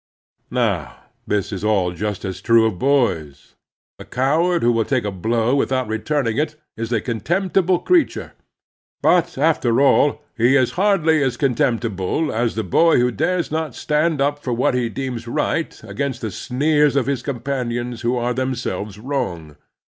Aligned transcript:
Now, 0.49 0.95
this 1.27 1.51
is 1.51 1.63
all 1.63 1.91
just 1.91 2.25
as 2.25 2.41
true 2.41 2.65
of 2.65 2.79
boys. 2.79 3.53
A 3.99 4.03
cow 4.03 4.43
ard 4.47 4.63
who 4.63 4.71
will 4.71 4.83
take 4.83 5.05
a 5.05 5.11
blow 5.11 5.53
without 5.55 5.87
returning 5.87 6.37
it 6.37 6.55
is 6.75 6.91
a 6.91 7.01
contemptible 7.01 7.77
creature; 7.77 8.33
but, 9.03 9.37
after 9.37 9.79
all, 9.79 10.23
he 10.35 10.55
is 10.57 10.71
hardly 10.71 11.21
as 11.21 11.37
contemptible 11.37 12.33
as 12.33 12.55
the 12.55 12.63
boy 12.63 12.97
who 12.97 13.11
dares 13.11 13.51
not 13.51 13.75
stand 13.75 14.19
up 14.21 14.39
for 14.43 14.53
what 14.53 14.73
he 14.73 14.89
deems 14.89 15.27
right 15.27 15.79
against 15.83 16.21
the 16.21 16.31
sneers 16.31 16.95
of 16.95 17.05
his 17.05 17.21
companions 17.21 18.01
who 18.01 18.17
are 18.17 18.33
themselves 18.33 18.97
wrong. 18.97 19.55